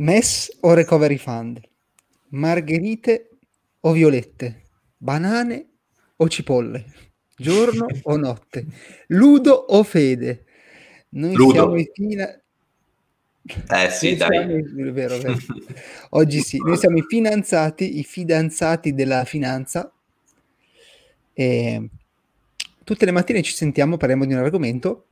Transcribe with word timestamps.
MES 0.00 0.56
o 0.60 0.72
Recovery 0.72 1.18
Fund? 1.18 1.60
Margherite 2.28 3.28
o 3.80 3.92
violette? 3.92 4.62
Banane 4.96 5.66
o 6.16 6.26
cipolle? 6.26 6.86
Giorno 7.36 7.86
o 8.04 8.16
notte? 8.16 8.64
Ludo 9.08 9.52
o 9.52 9.82
fede? 9.82 10.44
Noi 11.10 11.34
Ludo. 11.34 11.52
siamo 11.52 11.76
i 11.76 11.90
fina... 11.92 12.26
Eh 13.42 13.90
sì, 13.90 14.16
dai. 14.16 14.64
siamo 14.72 14.92
vero, 14.92 15.18
vero. 15.18 15.36
Oggi 16.10 16.40
sì, 16.40 16.56
noi 16.58 16.78
siamo 16.78 16.96
i 16.96 17.04
finanziati, 17.06 17.98
i 17.98 18.02
fidanzati 18.02 18.94
della 18.94 19.24
finanza 19.24 19.92
e 21.34 21.88
tutte 22.84 23.04
le 23.04 23.10
mattine 23.10 23.42
ci 23.42 23.52
sentiamo, 23.52 23.98
parliamo 23.98 24.24
di 24.24 24.32
un 24.32 24.38
argomento. 24.38 25.08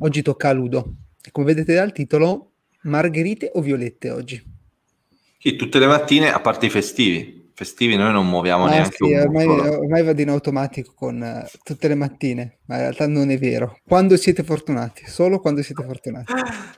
Oggi 0.00 0.20
tocca 0.20 0.50
a 0.50 0.52
Ludo. 0.52 0.96
Come 1.32 1.46
vedete 1.46 1.74
dal 1.74 1.92
titolo, 1.92 2.52
margherite 2.82 3.50
o 3.54 3.60
violette 3.60 4.10
oggi? 4.10 4.42
Sì, 5.38 5.56
tutte 5.56 5.78
le 5.78 5.86
mattine, 5.86 6.32
a 6.32 6.40
parte 6.40 6.66
i 6.66 6.70
festivi. 6.70 7.50
Festivi 7.54 7.96
noi 7.96 8.12
non 8.12 8.28
muoviamo 8.28 8.66
Ah, 8.66 8.70
neanche 8.70 8.96
sì, 8.98 9.12
un 9.12 9.18
ormai, 9.18 9.46
ormai 9.48 10.04
vado 10.04 10.20
in 10.20 10.28
automatico 10.28 10.92
con 10.94 11.20
eh, 11.22 11.48
tutte 11.64 11.88
le 11.88 11.96
mattine, 11.96 12.58
ma 12.66 12.76
in 12.76 12.80
realtà 12.82 13.08
non 13.08 13.30
è 13.30 13.38
vero. 13.38 13.80
Quando 13.84 14.16
siete 14.16 14.44
fortunati, 14.44 15.06
solo 15.06 15.40
quando 15.40 15.62
siete 15.62 15.82
fortunati. 15.84 16.32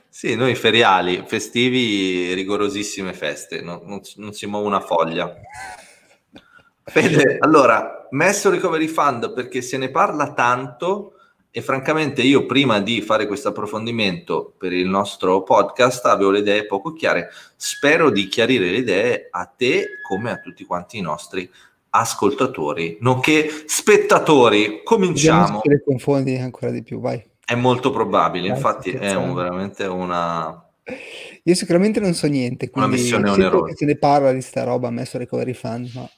Sì, 0.09 0.35
noi 0.35 0.55
feriali, 0.55 1.23
festivi, 1.27 2.33
rigorosissime 2.33 3.13
feste, 3.13 3.61
non, 3.61 3.81
non 3.85 4.03
si- 4.03 4.19
non 4.19 4.33
si 4.33 4.47
muove 4.47 4.65
una 4.65 4.79
foglia. 4.79 5.31
Fede, 6.83 7.37
allora, 7.39 8.07
messo 8.11 8.49
Recovery 8.49 8.87
Fund 8.87 9.33
perché 9.33 9.61
se 9.61 9.77
ne 9.77 9.91
parla 9.91 10.33
tanto 10.33 11.13
e 11.53 11.61
francamente 11.61 12.21
io 12.21 12.45
prima 12.45 12.79
di 12.79 13.01
fare 13.01 13.27
questo 13.27 13.49
approfondimento 13.49 14.53
per 14.57 14.71
il 14.71 14.87
nostro 14.87 15.43
podcast 15.43 16.05
avevo 16.05 16.31
le 16.31 16.39
idee 16.39 16.65
poco 16.65 16.93
chiare. 16.93 17.29
Spero 17.57 18.09
di 18.09 18.27
chiarire 18.29 18.69
le 18.69 18.77
idee 18.77 19.27
a 19.29 19.45
te 19.45 19.85
come 20.07 20.31
a 20.31 20.37
tutti 20.39 20.63
quanti 20.63 20.97
i 20.97 21.01
nostri 21.01 21.49
ascoltatori, 21.89 22.97
nonché 23.01 23.49
spettatori. 23.65 24.63
Se 24.63 24.81
Cominciamo. 24.83 25.59
te 25.59 25.69
le 25.69 25.83
confondi 25.83 26.37
ancora 26.37 26.71
di 26.71 26.83
più, 26.83 26.99
vai. 27.01 27.21
È 27.43 27.55
molto 27.55 27.91
probabile, 27.91 28.47
Dai, 28.47 28.55
infatti 28.55 28.91
è 28.91 29.13
un- 29.15 29.33
veramente 29.33 29.83
una... 29.85 30.65
Io 31.43 31.53
sicuramente 31.55 31.99
non 31.99 32.13
so 32.13 32.27
niente, 32.27 32.69
Una 32.73 32.85
quindi 32.85 33.01
missione 33.01 33.27
sento 33.27 33.41
onerosa. 33.41 33.65
che 33.65 33.75
se 33.75 33.85
ne 33.85 33.97
parla 33.97 34.31
di 34.31 34.41
sta 34.41 34.63
roba 34.63 34.89
messo 34.89 35.17
Recovery 35.17 35.53
Fund, 35.53 35.91
ma 35.93 36.09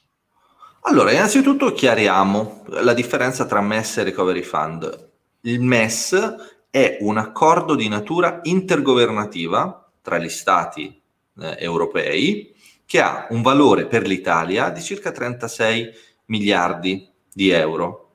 Allora, 0.82 1.10
innanzitutto 1.12 1.72
chiariamo 1.72 2.64
la 2.68 2.94
differenza 2.94 3.46
tra 3.46 3.60
MES 3.60 3.96
e 3.98 4.02
Recovery 4.04 4.42
Fund. 4.42 5.12
Il 5.46 5.60
MES 5.60 6.36
è 6.70 6.96
un 7.00 7.18
accordo 7.18 7.74
di 7.74 7.86
natura 7.86 8.40
intergovernativa 8.44 9.90
tra 10.00 10.16
gli 10.18 10.30
stati 10.30 11.00
eh, 11.38 11.56
europei 11.58 12.54
che 12.86 13.00
ha 13.00 13.26
un 13.28 13.42
valore 13.42 13.86
per 13.86 14.06
l'Italia 14.06 14.70
di 14.70 14.80
circa 14.80 15.12
36 15.12 15.90
miliardi 16.26 17.06
di 17.30 17.50
euro 17.50 18.14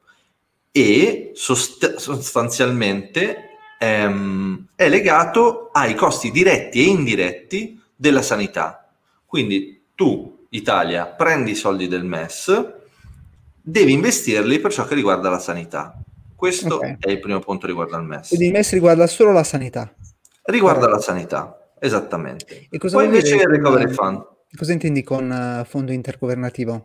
e 0.72 1.32
sost- 1.36 1.98
sostanzialmente 1.98 3.50
ehm, 3.78 4.70
è 4.76 4.90
legato 4.90 5.70
ai 5.72 5.94
costi 5.94 6.32
diretti 6.32 6.80
e 6.80 6.88
indiretti 6.88 7.80
della 7.96 8.24
sanità. 8.24 8.92
Quindi 9.24 9.84
tu, 9.94 10.48
Italia, 10.50 11.06
prendi 11.06 11.52
i 11.52 11.56
soldi 11.56 11.88
del 11.88 12.06
MES, 12.06 12.74
devi 13.62 13.94
investirli 13.94 14.60
per 14.60 14.74
ciò 14.74 14.86
che 14.86 14.96
riguarda 14.96 15.30
la 15.30 15.40
sanità. 15.40 15.94
Questo 16.40 16.76
Ok. 16.76 16.96
è 17.00 17.10
il 17.12 17.20
primo 17.20 17.40
punto 17.42 17.68
riguardo 17.68 17.98
al 17.98 18.06
MES. 18.06 18.30
quindi 18.30 18.46
il 18.46 18.52
MES 18.54 18.72
riguarda 18.72 19.06
solo 19.08 19.34
la 19.34 19.44
sanità. 19.44 19.94
Riguarda 20.44 20.86
Ok. 20.86 20.92
la 20.94 21.00
sanità, 21.00 21.74
esattamente. 21.78 22.68
E 22.70 22.78
cosa 22.78 22.96
Poi 22.96 23.06
invece 23.08 23.36
il 23.36 23.42
recovery 23.46 23.92
fund. 23.92 24.26
Cosa 24.56 24.72
intendi 24.72 25.04
con 25.04 25.30
eh, 25.30 25.66
fondo 25.66 25.92
intergovernativo? 25.92 26.82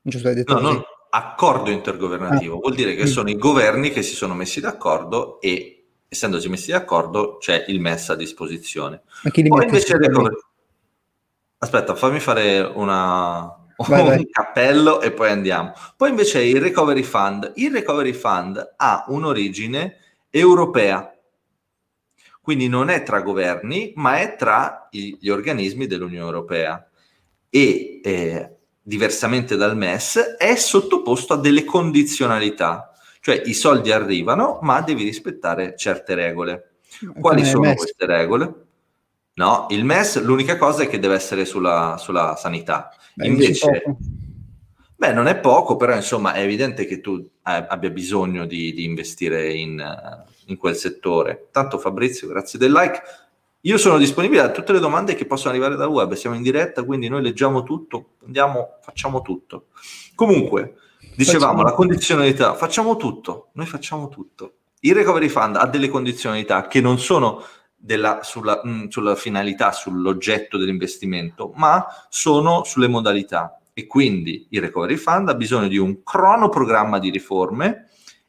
Giusto 0.00 0.28
hai 0.28 0.34
detto 0.34 0.54
No, 0.54 0.60
non 0.60 0.82
accordo 1.10 1.68
intergovernativo, 1.70 2.54
Ah. 2.56 2.60
vuol 2.60 2.74
dire 2.74 2.94
che 2.94 3.02
Mm. 3.02 3.06
sono 3.08 3.28
i 3.28 3.36
governi 3.36 3.90
che 3.90 4.00
si 4.00 4.14
sono 4.14 4.32
messi 4.32 4.60
d'accordo 4.60 5.38
e 5.42 5.84
essendosi 6.08 6.48
messi 6.48 6.70
d'accordo 6.70 7.36
c'è 7.36 7.66
il 7.68 7.80
MES 7.80 8.08
a 8.08 8.14
disposizione. 8.16 9.02
Ma 9.22 9.30
chi 9.30 9.42
li 9.42 9.48
Poi 9.50 9.58
mette 9.58 9.70
invece 9.74 9.92
il 9.96 10.00
recovery... 10.00 10.34
Aspetta, 11.58 11.94
fammi 11.94 12.20
fare 12.20 12.60
una... 12.60 13.54
Vai, 13.88 14.00
un 14.00 14.06
vai. 14.06 14.28
cappello 14.30 15.00
e 15.00 15.10
poi 15.10 15.30
andiamo. 15.30 15.72
Poi 15.96 16.10
invece 16.10 16.42
il 16.42 16.60
recovery 16.60 17.02
fund. 17.02 17.52
Il 17.56 17.72
recovery 17.72 18.12
fund 18.12 18.74
ha 18.76 19.04
un'origine 19.08 19.96
europea, 20.30 21.12
quindi 22.40 22.68
non 22.68 22.90
è 22.90 23.02
tra 23.02 23.20
governi, 23.22 23.92
ma 23.96 24.20
è 24.20 24.36
tra 24.36 24.88
gli 24.90 25.28
organismi 25.28 25.86
dell'Unione 25.86 26.24
Europea 26.24 26.88
e 27.48 28.00
eh, 28.02 28.56
diversamente 28.82 29.56
dal 29.56 29.76
MES 29.76 30.36
è 30.36 30.54
sottoposto 30.56 31.34
a 31.34 31.38
delle 31.38 31.64
condizionalità, 31.64 32.92
cioè 33.20 33.40
i 33.44 33.54
soldi 33.54 33.90
arrivano, 33.92 34.58
ma 34.62 34.80
devi 34.82 35.04
rispettare 35.04 35.74
certe 35.76 36.14
regole. 36.14 36.74
Quali 37.18 37.44
sono 37.44 37.68
MES. 37.68 37.76
queste 37.76 38.06
regole? 38.06 38.63
No, 39.34 39.66
il 39.70 39.84
MES 39.84 40.22
l'unica 40.22 40.56
cosa 40.56 40.84
è 40.84 40.88
che 40.88 41.00
deve 41.00 41.14
essere 41.14 41.44
sulla, 41.44 41.96
sulla 41.98 42.36
sanità. 42.36 42.90
Beh, 43.14 43.26
Invece, 43.26 43.82
beh, 44.94 45.12
non 45.12 45.26
è 45.26 45.36
poco, 45.38 45.76
però 45.76 45.94
insomma 45.94 46.34
è 46.34 46.42
evidente 46.42 46.84
che 46.86 47.00
tu 47.00 47.16
eh, 47.16 47.66
abbia 47.68 47.90
bisogno 47.90 48.46
di, 48.46 48.72
di 48.72 48.84
investire 48.84 49.52
in, 49.52 49.80
eh, 49.80 50.32
in 50.46 50.56
quel 50.56 50.76
settore. 50.76 51.48
Tanto 51.50 51.78
Fabrizio, 51.78 52.28
grazie 52.28 52.58
del 52.58 52.70
like. 52.70 53.02
Io 53.62 53.78
sono 53.78 53.98
disponibile 53.98 54.42
a 54.42 54.50
tutte 54.50 54.72
le 54.72 54.78
domande 54.78 55.14
che 55.14 55.24
possono 55.24 55.50
arrivare 55.50 55.74
dal 55.74 55.88
web, 55.88 56.12
siamo 56.12 56.36
in 56.36 56.42
diretta, 56.42 56.84
quindi 56.84 57.08
noi 57.08 57.22
leggiamo 57.22 57.62
tutto, 57.62 58.10
andiamo, 58.24 58.76
facciamo 58.82 59.22
tutto. 59.22 59.68
Comunque, 60.14 60.74
dicevamo, 61.16 61.46
Facciamo 61.46 61.62
la 61.62 61.72
condizionalità, 61.72 62.54
facciamo 62.54 62.96
tutto, 62.96 63.48
noi 63.52 63.66
facciamo 63.66 64.08
tutto. 64.08 64.52
Il 64.80 64.94
recovery 64.94 65.28
fund 65.28 65.56
ha 65.56 65.66
delle 65.66 65.88
condizionalità 65.88 66.66
che 66.66 66.82
non 66.82 66.98
sono 66.98 67.42
della- 67.84 68.20
sulla, 68.22 68.60
mh, 68.64 68.88
sulla 68.88 69.14
finalità, 69.14 69.70
sull'oggetto 69.70 70.56
dell'investimento, 70.56 71.52
ma 71.56 71.84
sono 72.08 72.64
sulle 72.64 72.88
modalità. 72.88 73.58
E 73.74 73.86
quindi 73.86 74.46
il 74.50 74.60
recovery 74.62 74.96
fund 74.96 75.28
ha 75.28 75.34
bisogno 75.34 75.68
di 75.68 75.76
un 75.76 76.02
cronoprogramma 76.02 76.98
di 76.98 77.10
riforme 77.10 77.88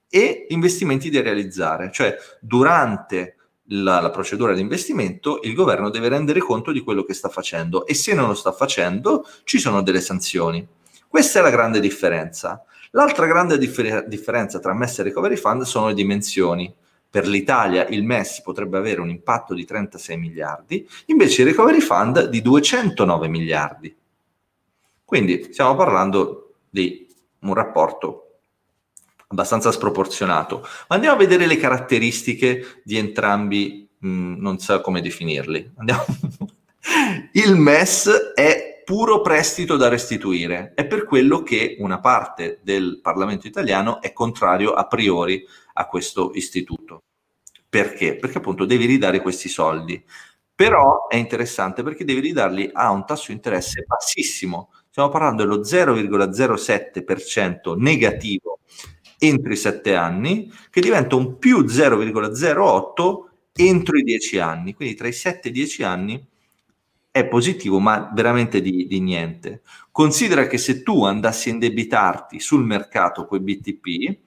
e 0.09 0.47
investimenti 0.49 1.09
da 1.09 1.21
realizzare, 1.21 1.89
cioè 1.94 2.15
durante 2.41 3.35
la, 3.69 4.01
la 4.01 4.09
procedura 4.09 4.53
di 4.53 4.61
investimento 4.61 5.39
il 5.44 5.53
governo 5.53 5.89
deve 5.89 6.09
rendere 6.09 6.39
conto 6.39 6.71
di 6.71 6.81
quello 6.81 7.03
che 7.03 7.13
sta 7.13 7.29
facendo 7.29 7.85
e 7.85 7.94
se 7.94 8.13
non 8.13 8.27
lo 8.27 8.33
sta 8.33 8.51
facendo 8.51 9.25
ci 9.44 9.57
sono 9.57 9.81
delle 9.81 10.01
sanzioni. 10.01 10.67
Questa 11.07 11.39
è 11.39 11.41
la 11.41 11.49
grande 11.49 11.79
differenza. 11.79 12.63
L'altra 12.91 13.25
grande 13.25 13.57
differ- 13.57 14.05
differenza 14.07 14.59
tra 14.59 14.73
MES 14.73 14.99
e 14.99 15.03
Recovery 15.03 15.38
Fund 15.38 15.63
sono 15.63 15.88
le 15.88 15.94
dimensioni. 15.94 16.73
Per 17.15 17.29
l'Italia 17.29 17.87
il 17.87 18.03
MES 18.03 18.41
potrebbe 18.41 18.77
avere 18.77 18.99
un 18.99 19.09
impatto 19.09 19.53
di 19.53 19.63
36 19.63 20.17
miliardi, 20.17 20.85
invece 21.05 21.43
il 21.43 21.47
Recovery 21.47 21.79
Fund 21.79 22.27
di 22.27 22.41
209 22.41 23.29
miliardi. 23.29 23.95
Quindi 25.05 25.47
stiamo 25.53 25.77
parlando 25.77 26.55
di 26.69 27.07
un 27.39 27.53
rapporto 27.53 28.39
abbastanza 29.27 29.71
sproporzionato. 29.71 30.59
Ma 30.89 30.95
andiamo 30.95 31.15
a 31.15 31.17
vedere 31.17 31.45
le 31.45 31.55
caratteristiche 31.55 32.81
di 32.83 32.97
entrambi, 32.97 33.87
mh, 33.97 34.35
non 34.37 34.59
so 34.59 34.81
come 34.81 34.99
definirli. 34.99 35.71
Andiamo. 35.77 36.03
Il 37.31 37.55
MES 37.55 38.33
è 38.35 38.75
puro 38.85 39.19
prestito 39.19 39.75
da 39.75 39.90
restituire, 39.90 40.72
è 40.75 40.85
per 40.85 41.03
quello 41.03 41.44
che 41.44 41.75
una 41.79 42.00
parte 42.00 42.59
del 42.63 43.00
Parlamento 43.01 43.47
italiano 43.47 44.00
è 44.00 44.13
contrario 44.13 44.73
a 44.73 44.88
priori 44.88 45.44
a 45.73 45.88
questo 45.88 46.31
istituto. 46.34 47.03
Perché? 47.68 48.16
Perché 48.16 48.38
appunto 48.38 48.63
devi 48.63 48.85
ridare 48.85 49.22
questi 49.22 49.50
soldi. 49.50 50.01
Però 50.54 51.07
è 51.07 51.18
interessante 51.18 51.83
perché 51.83 52.06
devi 52.06 52.21
ridarli 52.21 52.69
a 52.71 52.92
un 52.92 53.06
tasso 53.06 53.25
di 53.27 53.33
interesse 53.33 53.83
bassissimo. 53.86 54.71
Stiamo 54.89 55.09
parlando 55.09 55.44
dello 55.44 55.59
0,07% 55.59 57.75
negativo 57.75 58.59
entro 59.18 59.51
i 59.51 59.57
7 59.57 59.95
anni, 59.95 60.51
che 60.69 60.80
diventa 60.80 61.15
un 61.15 61.38
più 61.38 61.62
0,08 61.62 63.24
entro 63.51 63.98
i 63.98 64.04
10 64.04 64.39
anni. 64.39 64.74
Quindi 64.74 64.95
tra 64.95 65.07
i 65.07 65.13
7 65.13 65.48
e 65.48 65.51
i 65.51 65.54
10 65.54 65.83
anni 65.83 66.27
è 67.15 67.25
positivo, 67.27 67.79
ma 67.79 68.12
veramente 68.13 68.59
di, 68.59 68.88
di 68.88 69.00
niente. 69.00 69.62
Considera 69.89 70.47
che 70.47 70.57
se 70.57 70.83
tu 70.83 71.06
andassi 71.06 71.47
a 71.47 71.53
indebitarti 71.53 72.41
sul 72.41 72.65
mercato 72.65 73.25
con 73.25 73.39
i 73.39 73.41
BTP, 73.41 74.17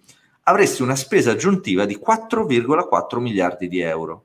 avresti 0.44 0.80
una 0.80 0.96
spesa 0.96 1.32
aggiuntiva 1.32 1.84
di 1.84 1.98
4,4 2.02 3.18
miliardi 3.18 3.68
di 3.68 3.80
euro. 3.80 4.24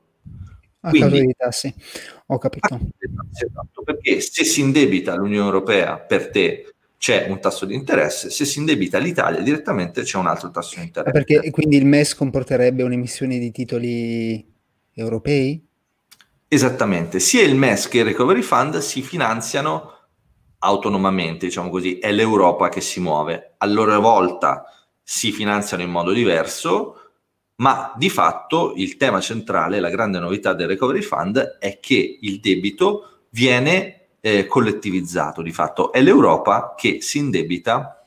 A 0.80 0.88
Quindi- 0.88 1.08
causa 1.08 1.24
dei 1.24 1.34
tassi. 1.36 1.74
Ho 2.28 2.38
capito. 2.38 2.80
Esatto, 3.32 3.82
perché 3.82 4.22
se 4.22 4.44
si 4.44 4.62
indebita 4.62 5.14
l'Unione 5.14 5.44
Europea 5.44 5.98
per 5.98 6.30
te 6.30 6.74
c'è 6.96 7.26
un 7.28 7.40
tasso 7.40 7.66
di 7.66 7.74
interesse, 7.74 8.30
se 8.30 8.46
si 8.46 8.60
indebita 8.60 8.96
l'Italia 8.96 9.42
direttamente 9.42 10.04
c'è 10.04 10.16
un 10.16 10.26
altro 10.26 10.50
tasso 10.50 10.76
di 10.76 10.86
interesse. 10.86 11.12
Perché 11.12 11.50
quindi 11.50 11.76
il 11.76 11.84
MES 11.84 12.14
comporterebbe 12.14 12.82
un'emissione 12.82 13.38
di 13.38 13.50
titoli 13.50 14.42
europei? 14.94 15.62
Esattamente, 16.48 17.20
sia 17.20 17.42
il 17.42 17.56
MES 17.56 17.88
che 17.88 17.98
il 17.98 18.04
Recovery 18.04 18.42
Fund 18.42 18.78
si 18.78 19.02
finanziano 19.02 19.92
autonomamente, 20.58 21.46
diciamo 21.46 21.68
così, 21.68 21.98
è 21.98 22.12
l'Europa 22.12 22.68
che 22.68 22.80
si 22.80 23.00
muove. 23.00 23.54
A 23.58 23.66
loro 23.66 23.98
volta 24.00 24.64
si 25.02 25.32
finanziano 25.32 25.82
in 25.82 25.90
modo 25.90 26.12
diverso, 26.12 26.98
ma 27.56 27.92
di 27.96 28.08
fatto 28.08 28.72
il 28.76 28.96
tema 28.96 29.20
centrale, 29.20 29.80
la 29.80 29.90
grande 29.90 30.18
novità 30.18 30.54
del 30.54 30.68
Recovery 30.68 31.02
Fund 31.02 31.38
è 31.58 31.78
che 31.80 32.18
il 32.20 32.40
debito 32.40 33.26
viene 33.30 34.16
eh, 34.20 34.46
collettivizzato, 34.46 35.42
di 35.42 35.52
fatto 35.52 35.92
è 35.92 36.00
l'Europa 36.00 36.74
che 36.76 37.00
si 37.00 37.18
indebita 37.18 38.06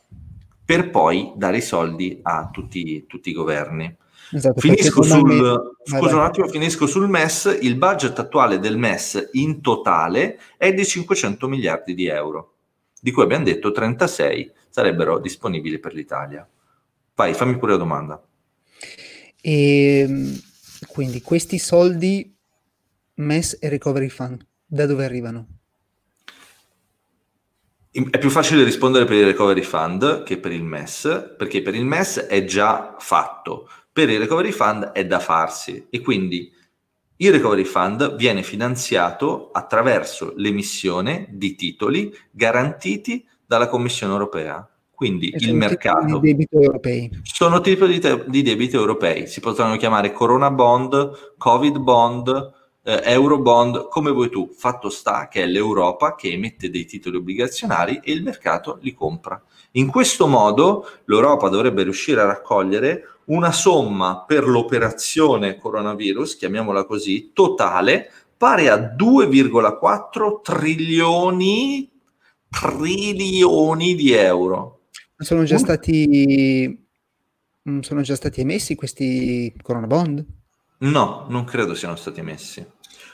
per 0.66 0.90
poi 0.90 1.32
dare 1.36 1.58
i 1.58 1.62
soldi 1.62 2.20
a 2.24 2.50
tutti, 2.52 3.06
tutti 3.06 3.30
i 3.30 3.34
governi. 3.34 3.96
Esatto, 4.32 4.60
finisco 4.60 5.02
sul, 5.04 5.76
scusa 5.84 6.16
un 6.16 6.22
attimo, 6.22 6.48
finisco 6.48 6.86
sul 6.86 7.08
MES. 7.08 7.60
Il 7.62 7.76
budget 7.76 8.20
attuale 8.20 8.60
del 8.60 8.78
MES 8.78 9.30
in 9.34 9.62
totale 9.62 10.40
è 10.58 10.74
di 10.74 10.86
500 10.86 11.48
miliardi 11.48 11.94
di 11.94 12.08
euro, 12.08 12.56
di 13.00 13.12
cui 13.12 13.24
abbiamo 13.24 13.46
detto 13.46 13.72
36 13.72 14.52
sarebbero 14.70 15.20
disponibili 15.20 15.80
per 15.80 15.94
l'Italia. 15.94 16.48
Vai, 17.16 17.34
fammi 17.34 17.58
pure 17.58 17.72
la 17.72 17.78
domanda. 17.78 18.22
E 19.42 20.00
ehm, 20.00 20.40
quindi 20.88 21.22
questi 21.22 21.58
soldi 21.58 22.36
MES 23.16 23.58
e 23.60 23.70
Recovery 23.70 24.10
Fund, 24.10 24.46
da 24.66 24.86
dove 24.86 25.06
arrivano? 25.06 25.48
È 27.90 28.20
più 28.20 28.30
facile 28.30 28.64
rispondere 28.64 29.06
per 29.06 29.16
il 29.16 29.26
Recovery 29.26 29.64
Fund 29.64 30.22
che 30.22 30.38
per 30.38 30.52
il 30.52 30.64
MES, 30.64 31.34
perché 31.36 31.64
per 31.64 31.74
il 31.74 31.86
MES 31.86 32.18
è 32.18 32.46
già 32.46 32.96
fatto, 33.00 33.68
per 33.98 34.12
il 34.12 34.20
Recovery 34.20 34.52
Fund 34.52 34.92
è 34.92 35.08
da 35.08 35.18
farsi 35.18 35.88
e 35.90 36.02
quindi 36.02 36.54
il 37.16 37.32
Recovery 37.32 37.64
Fund 37.64 38.16
viene 38.16 38.44
finanziato 38.44 39.50
attraverso 39.52 40.34
l'emissione 40.36 41.26
di 41.32 41.56
titoli 41.56 42.16
garantiti 42.30 43.26
dalla 43.44 43.68
Commissione 43.68 44.14
europea. 44.14 44.70
Quindi 44.92 45.34
il 45.36 45.56
mercato. 45.56 46.20
Di 46.20 46.30
debito 46.30 46.62
europei. 46.62 47.10
Sono 47.24 47.60
tipi 47.60 47.88
di, 47.88 48.00
te- 48.00 48.26
di 48.28 48.44
debito 48.44 48.78
europei. 48.78 49.26
Si 49.26 49.40
potranno 49.40 49.78
chiamare 49.78 50.12
Corona 50.12 50.52
Bond, 50.52 51.34
Covid 51.40 51.80
Bond, 51.80 52.54
eh, 52.84 53.02
Eurobond, 53.04 53.88
come 53.88 54.12
vuoi 54.12 54.30
tu. 54.30 54.52
Fatto 54.56 54.92
sta 54.92 55.28
che 55.28 55.42
è 55.42 55.48
l'Europa 55.48 56.14
che 56.14 56.32
emette 56.32 56.70
dei 56.70 56.86
titoli 56.86 57.18
obbligazionari 57.18 58.00
e 58.04 58.12
il 58.12 58.22
mercato 58.22 58.78
li 58.82 58.94
compra. 58.94 59.42
In 59.72 59.88
questo 59.88 60.28
modo 60.28 60.88
l'Europa 61.06 61.50
dovrebbe 61.50 61.82
riuscire 61.82 62.22
a 62.22 62.26
raccogliere 62.26 63.17
una 63.28 63.52
somma 63.52 64.24
per 64.26 64.48
l'operazione 64.48 65.58
coronavirus, 65.58 66.38
chiamiamola 66.38 66.86
così, 66.86 67.32
totale, 67.34 68.12
pari 68.38 68.68
a 68.68 68.96
2,4 68.96 70.42
trilioni, 70.42 71.90
trilioni 72.50 73.96
di 73.96 74.12
euro. 74.12 74.82
Sono 75.18 75.44
già, 75.44 75.58
stati, 75.58 76.86
mm, 77.70 77.80
sono 77.80 78.02
già 78.02 78.16
stati 78.16 78.42
emessi 78.42 78.76
questi 78.76 79.54
corona 79.62 79.88
bond? 79.88 80.24
No, 80.80 81.26
non 81.30 81.44
credo 81.44 81.74
siano 81.74 81.96
stati 81.96 82.20
emessi. 82.20 82.66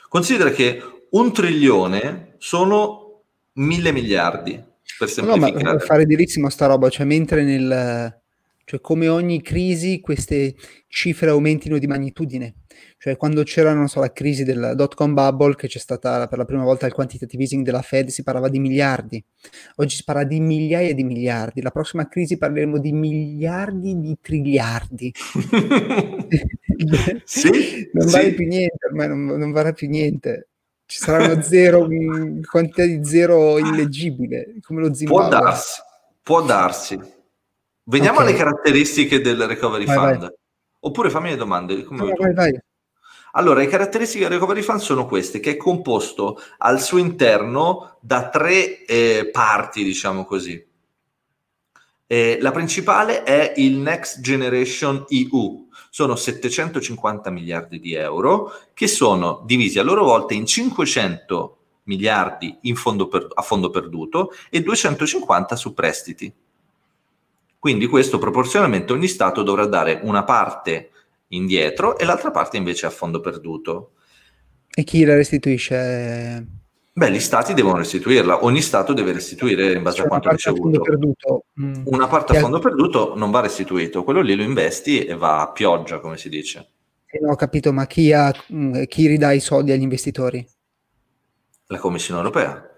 Considera 0.08 0.50
che 0.50 0.82
un 1.10 1.32
trilione 1.32 2.34
sono 2.38 3.22
mille 3.54 3.90
miliardi, 3.90 4.62
per 4.98 5.08
semplificare. 5.08 5.62
No, 5.62 5.72
ma 5.72 5.78
fare 5.78 6.04
dirissimo 6.04 6.50
sta 6.50 6.66
roba, 6.66 6.88
cioè 6.90 7.06
mentre 7.06 7.42
nel 7.42 8.22
cioè, 8.64 8.80
come 8.80 9.08
ogni 9.08 9.42
crisi, 9.42 10.00
queste 10.00 10.54
cifre 10.88 11.28
aumentino 11.28 11.76
di 11.76 11.86
magnitudine. 11.86 12.54
Cioè, 12.96 13.18
quando 13.18 13.42
c'era, 13.42 13.74
non 13.74 13.88
so, 13.88 14.00
la 14.00 14.10
crisi 14.10 14.42
del 14.42 14.72
dot-com 14.74 15.12
bubble, 15.12 15.54
che 15.54 15.68
c'è 15.68 15.78
stata 15.78 16.26
per 16.26 16.38
la 16.38 16.46
prima 16.46 16.64
volta 16.64 16.86
il 16.86 16.94
quantitative 16.94 17.42
easing 17.42 17.62
della 17.62 17.82
Fed, 17.82 18.08
si 18.08 18.22
parlava 18.22 18.48
di 18.48 18.58
miliardi. 18.58 19.22
Oggi 19.76 19.96
si 19.96 20.04
parla 20.04 20.24
di 20.24 20.40
migliaia 20.40 20.94
di 20.94 21.04
miliardi. 21.04 21.60
La 21.60 21.70
prossima 21.70 22.08
crisi 22.08 22.38
parleremo 22.38 22.78
di 22.78 22.92
miliardi 22.92 24.00
di 24.00 24.16
triliardi. 24.18 25.12
sì, 27.24 27.50
non 27.92 28.08
sì. 28.08 28.12
vale 28.12 28.32
più 28.32 28.46
niente, 28.46 28.86
ormai 28.86 29.08
non, 29.08 29.24
non 29.24 29.52
varrà 29.52 29.72
più 29.72 29.88
niente. 29.88 30.48
Ci 30.86 30.98
sarà 30.98 31.30
uno 31.30 31.42
zero, 31.42 31.86
quantità 32.50 32.86
di 32.86 33.04
zero 33.04 33.58
illeggibile, 33.58 34.54
come 34.62 34.80
lo 34.80 34.94
Zimbabwe. 34.94 35.28
Può 35.28 35.38
darsi, 35.38 35.80
può 36.22 36.42
darsi 36.42 37.22
Veniamo 37.84 38.18
okay. 38.18 38.28
alle 38.28 38.38
caratteristiche 38.38 39.20
del 39.20 39.46
recovery 39.46 39.84
vai, 39.84 39.96
fund. 39.96 40.20
Vai. 40.20 40.34
Oppure 40.80 41.10
fammi 41.10 41.30
le 41.30 41.36
domande. 41.36 41.84
Come 41.84 42.12
vai, 42.16 42.34
vai. 42.34 42.60
Allora, 43.32 43.60
le 43.60 43.66
caratteristiche 43.66 44.24
del 44.24 44.34
recovery 44.34 44.62
fund 44.62 44.80
sono 44.80 45.06
queste, 45.06 45.40
che 45.40 45.52
è 45.52 45.56
composto 45.56 46.40
al 46.58 46.80
suo 46.80 46.98
interno 46.98 47.98
da 48.00 48.28
tre 48.28 48.84
eh, 48.84 49.28
parti, 49.32 49.82
diciamo 49.82 50.24
così. 50.24 50.72
Eh, 52.06 52.38
la 52.40 52.52
principale 52.52 53.22
è 53.22 53.54
il 53.56 53.76
Next 53.78 54.20
Generation 54.20 55.04
EU, 55.08 55.68
sono 55.90 56.16
750 56.16 57.30
miliardi 57.30 57.80
di 57.80 57.94
euro 57.94 58.52
che 58.74 58.86
sono 58.86 59.42
divisi 59.44 59.78
a 59.78 59.82
loro 59.82 60.04
volta 60.04 60.34
in 60.34 60.46
500 60.46 61.58
miliardi 61.84 62.56
in 62.62 62.76
fondo 62.76 63.08
per, 63.08 63.26
a 63.32 63.42
fondo 63.42 63.70
perduto 63.70 64.32
e 64.50 64.62
250 64.62 65.56
su 65.56 65.72
prestiti. 65.72 66.32
Quindi 67.64 67.86
questo 67.86 68.18
proporzionalmente 68.18 68.92
ogni 68.92 69.08
Stato 69.08 69.42
dovrà 69.42 69.64
dare 69.64 69.98
una 70.02 70.22
parte 70.22 70.90
indietro 71.28 71.96
e 71.96 72.04
l'altra 72.04 72.30
parte 72.30 72.58
invece 72.58 72.84
a 72.84 72.90
fondo 72.90 73.20
perduto. 73.20 73.92
E 74.70 74.84
chi 74.84 75.02
la 75.02 75.14
restituisce? 75.14 76.46
Beh, 76.92 77.10
gli 77.10 77.18
stati 77.18 77.54
devono 77.54 77.78
restituirla, 77.78 78.44
ogni 78.44 78.60
stato 78.60 78.92
deve 78.92 79.12
restituire 79.12 79.72
in 79.72 79.82
base 79.82 79.96
cioè, 79.96 80.04
a 80.04 80.08
quanto 80.08 80.28
ricevuto. 80.28 80.78
Perduto. 80.82 81.44
Mm. 81.58 81.84
Una 81.86 82.06
parte 82.06 82.36
a 82.36 82.40
fondo 82.40 82.58
perduto 82.58 83.16
non 83.16 83.30
va 83.30 83.40
restituito, 83.40 84.04
quello 84.04 84.20
lì 84.20 84.34
lo 84.34 84.42
investi 84.42 85.02
e 85.06 85.16
va 85.16 85.40
a 85.40 85.50
pioggia, 85.50 86.00
come 86.00 86.18
si 86.18 86.28
dice. 86.28 86.68
Eh, 87.06 87.18
no, 87.22 87.32
ho 87.32 87.34
capito, 87.34 87.72
ma 87.72 87.86
chi, 87.86 88.12
ha, 88.12 88.30
mm, 88.52 88.82
chi 88.88 89.06
ridà 89.06 89.32
i 89.32 89.40
soldi 89.40 89.72
agli 89.72 89.80
investitori? 89.80 90.46
La 91.68 91.78
Commissione 91.78 92.20
europea. 92.20 92.73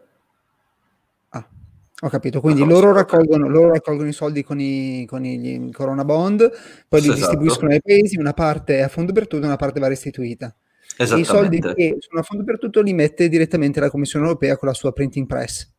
Ho 2.02 2.08
capito, 2.10 2.42
quindi 2.42 2.62
loro 2.62 2.92
raccolgono, 2.92 3.48
loro 3.48 3.70
raccolgono, 3.70 4.08
i 4.08 4.12
soldi 4.12 4.42
con 4.42 4.60
i, 4.60 5.06
con 5.08 5.24
i 5.24 5.70
Corona 5.72 6.04
Bond, 6.04 6.50
poi 6.88 7.00
li 7.00 7.06
esatto. 7.06 7.20
distribuiscono 7.20 7.70
ai 7.72 7.80
paesi, 7.80 8.18
una 8.18 8.34
parte 8.34 8.76
è 8.76 8.82
a 8.82 8.88
fondo 8.88 9.12
per 9.12 9.26
tutto, 9.26 9.46
una 9.46 9.56
parte 9.56 9.80
va 9.80 9.88
restituita. 9.88 10.54
E 10.98 11.04
I 11.04 11.24
soldi 11.24 11.58
che 11.58 11.96
sono 11.98 12.20
a 12.20 12.22
fondo 12.22 12.44
per 12.44 12.58
tutto 12.58 12.82
li 12.82 12.92
mette 12.92 13.28
direttamente 13.28 13.80
la 13.80 13.90
Commissione 13.90 14.26
europea 14.26 14.58
con 14.58 14.68
la 14.68 14.74
sua 14.74 14.92
printing 14.92 15.26
press. 15.26 15.72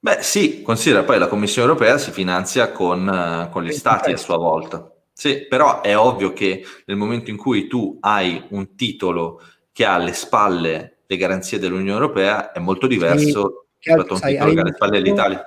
Beh 0.00 0.18
sì, 0.20 0.62
considera 0.62 1.02
poi 1.02 1.18
la 1.18 1.26
Commissione 1.26 1.68
europea 1.68 1.98
si 1.98 2.12
finanzia 2.12 2.70
con, 2.70 3.08
uh, 3.08 3.50
con 3.50 3.64
gli 3.64 3.72
stati 3.72 4.12
a 4.12 4.16
sua 4.16 4.36
volta. 4.36 4.92
Sì, 5.12 5.46
però 5.48 5.80
è 5.80 5.98
ovvio 5.98 6.32
che 6.32 6.64
nel 6.86 6.96
momento 6.96 7.30
in 7.30 7.36
cui 7.36 7.66
tu 7.66 7.98
hai 8.00 8.40
un 8.50 8.76
titolo 8.76 9.40
che 9.72 9.84
ha 9.84 9.94
alle 9.94 10.12
spalle 10.12 10.98
le 11.06 11.16
garanzie 11.16 11.58
dell'Unione 11.58 11.90
Europea 11.90 12.52
è 12.52 12.60
molto 12.60 12.86
diverso 12.86 13.67
che 13.78 13.92
altro 13.92 14.16
sai, 14.16 14.36
un 14.36 14.70
titolo, 14.72 15.40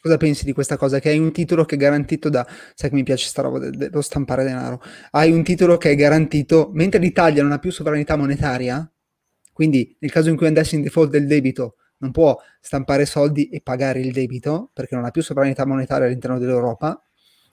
cosa 0.00 0.16
pensi 0.16 0.44
di 0.44 0.52
questa 0.52 0.76
cosa? 0.76 0.98
Che 0.98 1.08
hai 1.08 1.18
un 1.18 1.32
titolo 1.32 1.64
che 1.64 1.76
è 1.76 1.78
garantito 1.78 2.28
da, 2.28 2.46
sai 2.74 2.90
che 2.90 2.96
mi 2.96 3.02
piace 3.04 3.28
sta 3.28 3.42
roba 3.42 3.58
dello 3.70 4.00
stampare 4.00 4.44
denaro, 4.44 4.82
hai 5.12 5.30
un 5.30 5.42
titolo 5.44 5.76
che 5.76 5.90
è 5.90 5.94
garantito, 5.94 6.70
mentre 6.72 6.98
l'Italia 7.00 7.42
non 7.42 7.52
ha 7.52 7.58
più 7.58 7.70
sovranità 7.70 8.16
monetaria, 8.16 8.90
quindi 9.52 9.96
nel 10.00 10.10
caso 10.10 10.28
in 10.28 10.36
cui 10.36 10.46
andassi 10.46 10.74
in 10.74 10.82
default 10.82 11.10
del 11.10 11.26
debito 11.26 11.76
non 11.98 12.10
può 12.10 12.36
stampare 12.60 13.06
soldi 13.06 13.48
e 13.48 13.60
pagare 13.60 14.00
il 14.00 14.12
debito 14.12 14.70
perché 14.72 14.96
non 14.96 15.04
ha 15.04 15.10
più 15.10 15.22
sovranità 15.22 15.64
monetaria 15.64 16.06
all'interno 16.06 16.38
dell'Europa, 16.38 17.00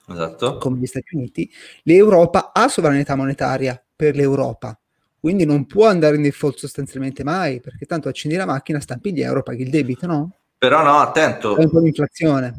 esatto. 0.08 0.56
come 0.56 0.78
gli 0.78 0.86
Stati 0.86 1.14
Uniti, 1.14 1.48
l'Europa 1.84 2.50
ha 2.52 2.66
sovranità 2.68 3.14
monetaria 3.14 3.80
per 3.94 4.16
l'Europa, 4.16 4.79
quindi 5.20 5.44
non 5.44 5.66
può 5.66 5.86
andare 5.86 6.16
in 6.16 6.22
default 6.22 6.56
sostanzialmente 6.56 7.22
mai, 7.22 7.60
perché 7.60 7.84
tanto 7.84 8.08
accendi 8.08 8.36
la 8.36 8.46
macchina, 8.46 8.80
stampi 8.80 9.12
gli 9.12 9.20
euro, 9.20 9.42
paghi 9.42 9.62
il 9.62 9.70
debito, 9.70 10.06
no? 10.06 10.32
Però 10.56 10.82
no, 10.82 10.98
attento. 10.98 11.56
È 11.56 11.64
un 11.64 11.70
po' 11.70 11.80
di 11.80 11.88
inflazione. 11.88 12.54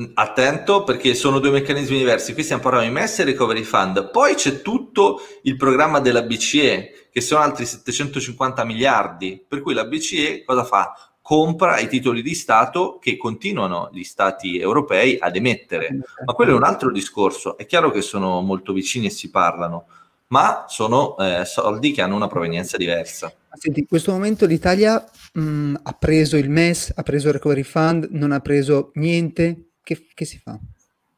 Mm, 0.00 0.10
attento 0.14 0.84
perché 0.84 1.14
sono 1.14 1.40
due 1.40 1.50
meccanismi 1.50 1.98
diversi. 1.98 2.32
Qui 2.34 2.42
stiamo 2.42 2.62
parlando 2.62 2.88
di 2.88 2.94
MES 2.94 3.18
e 3.18 3.24
Recovery 3.24 3.62
Fund. 3.62 4.10
Poi 4.10 4.34
c'è 4.34 4.62
tutto 4.62 5.20
il 5.42 5.56
programma 5.56 5.98
della 5.98 6.22
BCE, 6.22 7.08
che 7.10 7.20
sono 7.20 7.42
altri 7.42 7.64
750 7.64 8.64
miliardi. 8.64 9.44
Per 9.46 9.60
cui 9.60 9.74
la 9.74 9.84
BCE 9.84 10.44
cosa 10.44 10.64
fa? 10.64 10.94
Compra 11.20 11.78
i 11.78 11.88
titoli 11.88 12.22
di 12.22 12.34
Stato 12.34 12.98
che 13.00 13.16
continuano 13.16 13.88
gli 13.92 14.04
Stati 14.04 14.58
europei 14.58 15.16
ad 15.18 15.34
emettere. 15.36 16.00
Ma 16.24 16.32
quello 16.32 16.52
è 16.52 16.56
un 16.56 16.64
altro 16.64 16.92
discorso. 16.92 17.56
È 17.56 17.66
chiaro 17.66 17.90
che 17.90 18.02
sono 18.02 18.40
molto 18.40 18.72
vicini 18.72 19.06
e 19.06 19.10
si 19.10 19.30
parlano 19.30 19.86
ma 20.34 20.64
sono 20.66 21.16
eh, 21.18 21.44
soldi 21.44 21.92
che 21.92 22.02
hanno 22.02 22.16
una 22.16 22.26
provenienza 22.26 22.76
diversa. 22.76 23.32
Senti, 23.52 23.78
in 23.80 23.86
questo 23.86 24.10
momento 24.10 24.46
l'Italia 24.46 25.04
mh, 25.34 25.40
mm, 25.40 25.74
ha 25.80 25.92
preso 25.92 26.36
il 26.36 26.50
MES, 26.50 26.92
ha 26.92 27.02
preso 27.04 27.28
il 27.28 27.34
Recovery 27.34 27.62
Fund, 27.62 28.08
non 28.10 28.32
ha 28.32 28.40
preso 28.40 28.90
niente, 28.94 29.74
che, 29.84 30.08
che 30.12 30.24
si 30.24 30.40
fa? 30.42 30.58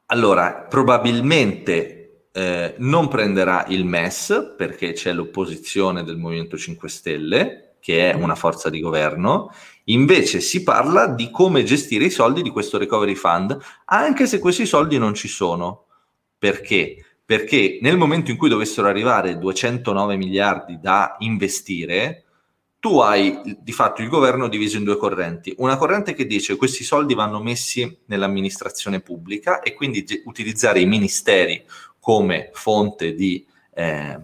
Allora, 0.07 0.67
probabilmente 0.69 2.27
eh, 2.31 2.75
non 2.77 3.07
prenderà 3.07 3.65
il 3.69 3.85
MES 3.85 4.53
perché 4.55 4.91
c'è 4.93 5.11
l'opposizione 5.13 6.03
del 6.03 6.17
Movimento 6.17 6.55
5 6.55 6.87
Stelle, 6.87 7.77
che 7.79 8.11
è 8.11 8.13
una 8.13 8.35
forza 8.35 8.69
di 8.69 8.79
governo, 8.79 9.51
invece 9.85 10.41
si 10.41 10.61
parla 10.61 11.07
di 11.07 11.31
come 11.31 11.63
gestire 11.63 12.05
i 12.05 12.11
soldi 12.11 12.43
di 12.43 12.51
questo 12.51 12.77
recovery 12.77 13.15
fund, 13.15 13.57
anche 13.85 14.27
se 14.27 14.37
questi 14.37 14.67
soldi 14.67 14.99
non 14.99 15.15
ci 15.15 15.27
sono. 15.27 15.85
Perché? 16.37 17.06
Perché 17.27 17.79
nel 17.81 17.97
momento 17.97 18.31
in 18.31 18.37
cui 18.37 18.47
dovessero 18.47 18.87
arrivare 18.87 19.37
209 19.37 20.15
miliardi 20.15 20.79
da 20.79 21.17
investire, 21.19 22.23
tu 22.79 22.99
hai 22.99 23.41
di 23.59 23.73
fatto 23.73 24.01
il 24.01 24.07
governo 24.07 24.47
diviso 24.47 24.77
in 24.77 24.85
due 24.85 24.95
correnti. 24.95 25.53
Una 25.57 25.75
corrente 25.75 26.13
che 26.13 26.25
dice 26.25 26.53
che 26.53 26.57
questi 26.57 26.85
soldi 26.85 27.15
vanno 27.15 27.43
messi 27.43 27.99
nell'amministrazione 28.05 29.01
pubblica 29.01 29.59
e 29.59 29.73
quindi 29.73 30.05
ge- 30.05 30.21
utilizzare 30.23 30.79
i 30.79 30.85
ministeri 30.85 31.65
come 31.99 32.49
fonte 32.53 33.13
di 33.13 33.45
eh, 33.73 34.17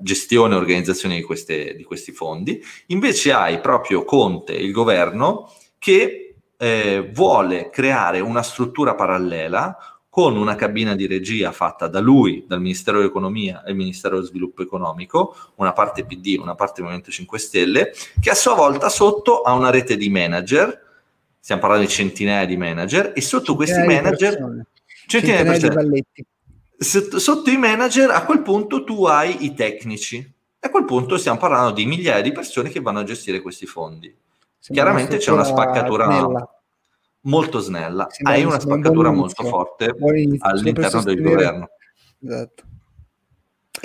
gestione 0.00 0.52
e 0.52 0.58
organizzazione 0.58 1.16
di, 1.16 1.22
queste, 1.22 1.74
di, 1.74 1.82
questi 1.82 2.12
fondi. 2.12 2.62
Invece 2.88 3.32
hai 3.32 3.58
proprio 3.58 4.04
Conte, 4.04 4.52
il 4.52 4.70
governo, 4.70 5.50
che 5.78 6.34
eh, 6.58 7.10
vuole 7.10 7.70
creare 7.70 8.20
una 8.20 8.42
struttura 8.42 8.94
parallela 8.94 10.01
con 10.12 10.36
una 10.36 10.56
cabina 10.56 10.94
di 10.94 11.06
regia 11.06 11.52
fatta 11.52 11.88
da 11.88 11.98
lui, 11.98 12.44
dal 12.46 12.60
Ministero 12.60 12.98
dell'Economia 12.98 13.64
e 13.64 13.70
il 13.70 13.78
Ministero 13.78 14.16
dello 14.16 14.26
Sviluppo 14.26 14.60
Economico, 14.60 15.34
una 15.54 15.72
parte 15.72 16.04
PD, 16.04 16.36
una 16.38 16.54
parte 16.54 16.82
Movimento 16.82 17.10
5 17.10 17.38
Stelle, 17.38 17.94
che 18.20 18.28
a 18.28 18.34
sua 18.34 18.52
volta 18.52 18.90
sotto 18.90 19.40
ha 19.40 19.54
una 19.54 19.70
rete 19.70 19.96
di 19.96 20.10
manager, 20.10 20.82
stiamo 21.40 21.62
parlando 21.62 21.86
di 21.86 21.90
centinaia 21.90 22.44
di 22.44 22.58
manager, 22.58 23.12
e 23.14 23.22
sotto 23.22 23.56
questi 23.56 23.76
Centinaia 23.76 24.02
manager... 24.02 24.32
Centinaia, 24.34 24.64
Centinaia 25.06 25.42
di 25.44 25.48
persone. 25.48 25.74
balletti. 25.74 26.26
Sotto, 26.76 27.18
sotto 27.18 27.48
i 27.50 27.56
manager 27.56 28.10
a 28.10 28.24
quel 28.26 28.42
punto 28.42 28.84
tu 28.84 29.06
hai 29.06 29.46
i 29.46 29.54
tecnici. 29.54 30.16
E 30.18 30.66
a 30.66 30.68
quel 30.68 30.84
punto 30.84 31.16
stiamo 31.16 31.38
parlando 31.38 31.70
di 31.70 31.86
migliaia 31.86 32.20
di 32.20 32.32
persone 32.32 32.68
che 32.68 32.80
vanno 32.80 32.98
a 32.98 33.04
gestire 33.04 33.40
questi 33.40 33.64
fondi. 33.64 34.14
Sembra 34.58 34.84
Chiaramente 34.84 35.16
c'è 35.16 35.30
una 35.30 35.44
spaccatura 35.44 36.04
snella. 36.04 36.51
Molto 37.22 37.58
snella, 37.58 38.06
Sembra- 38.10 38.34
hai 38.34 38.44
una 38.44 38.60
spaccatura 38.60 39.10
molto 39.10 39.44
forte 39.44 39.92
Buon 39.92 40.16
inizio, 40.16 40.48
solo 40.56 40.72
per 40.72 40.84
all'interno 40.84 41.02
del 41.02 41.22
governo. 41.22 41.68
Esatto. 42.24 42.62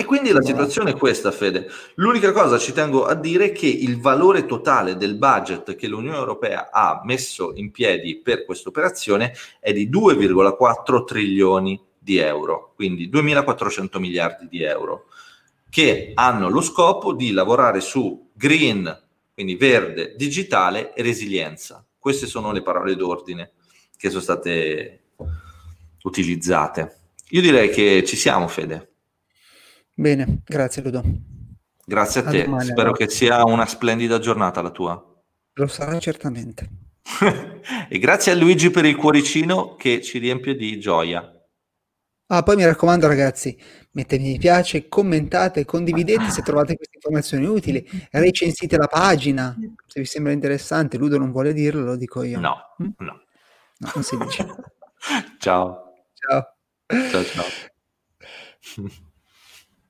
E 0.00 0.04
quindi 0.04 0.30
la 0.30 0.42
situazione 0.42 0.90
è 0.90 0.96
questa, 0.96 1.32
Fede. 1.32 1.66
L'unica 1.96 2.30
cosa 2.30 2.56
ci 2.56 2.72
tengo 2.72 3.04
a 3.04 3.14
dire 3.14 3.46
è 3.46 3.52
che 3.52 3.66
il 3.66 4.00
valore 4.00 4.46
totale 4.46 4.96
del 4.96 5.16
budget 5.16 5.74
che 5.74 5.88
l'Unione 5.88 6.16
Europea 6.16 6.70
ha 6.70 7.00
messo 7.02 7.52
in 7.56 7.72
piedi 7.72 8.20
per 8.20 8.44
questa 8.44 8.68
operazione 8.68 9.32
è 9.58 9.72
di 9.72 9.90
2,4 9.90 11.02
trilioni 11.02 11.82
di 11.98 12.18
euro, 12.18 12.74
quindi 12.76 13.10
2.400 13.10 13.98
miliardi 13.98 14.46
di 14.48 14.62
euro, 14.62 15.06
che 15.68 16.12
hanno 16.14 16.48
lo 16.48 16.60
scopo 16.60 17.12
di 17.12 17.32
lavorare 17.32 17.80
su 17.80 18.30
green, 18.34 19.04
quindi 19.34 19.56
verde, 19.56 20.14
digitale 20.16 20.94
e 20.94 21.02
resilienza. 21.02 21.84
Queste 22.08 22.26
sono 22.26 22.52
le 22.52 22.62
parole 22.62 22.96
d'ordine 22.96 23.52
che 23.94 24.08
sono 24.08 24.22
state 24.22 25.08
utilizzate. 26.04 27.00
Io 27.32 27.42
direi 27.42 27.68
che 27.68 28.02
ci 28.06 28.16
siamo, 28.16 28.48
Fede. 28.48 28.92
Bene, 29.92 30.38
grazie 30.42 30.80
Ludo. 30.80 31.04
Grazie 31.84 32.22
a 32.22 32.26
A 32.26 32.30
te, 32.30 32.44
domani, 32.44 32.64
spero 32.64 32.80
allora. 32.80 32.96
che 32.96 33.10
sia 33.10 33.44
una 33.44 33.66
splendida 33.66 34.18
giornata 34.20 34.62
la 34.62 34.70
tua. 34.70 35.22
Lo 35.52 35.66
sarà 35.66 35.98
certamente. 35.98 36.66
e 37.90 37.98
grazie 37.98 38.32
a 38.32 38.34
Luigi 38.34 38.70
per 38.70 38.86
il 38.86 38.96
cuoricino 38.96 39.74
che 39.76 40.00
ci 40.00 40.16
riempie 40.16 40.56
di 40.56 40.80
gioia. 40.80 41.30
Ah, 42.30 42.42
poi 42.42 42.56
mi 42.56 42.64
raccomando 42.66 43.06
ragazzi, 43.06 43.56
mettete 43.92 44.22
mi 44.22 44.36
piace, 44.36 44.86
commentate, 44.88 45.64
condividete 45.64 46.28
se 46.30 46.42
trovate 46.42 46.76
queste 46.76 46.96
informazioni 46.96 47.46
utili, 47.46 47.86
recensite 48.10 48.76
la 48.76 48.86
pagina, 48.86 49.56
se 49.86 50.00
vi 50.00 50.06
sembra 50.06 50.32
interessante. 50.32 50.98
Ludo 50.98 51.16
non 51.16 51.32
vuole 51.32 51.54
dirlo, 51.54 51.82
lo 51.84 51.96
dico 51.96 52.22
io. 52.22 52.38
No, 52.38 52.56
Mm? 52.82 52.88
no. 52.98 53.22
No, 53.78 53.90
non 53.94 54.04
si 54.04 54.16
dice. 54.18 54.46
ciao. 55.38 55.94
Ciao. 56.14 56.54
Ciao, 57.10 57.24
ciao. 57.24 57.44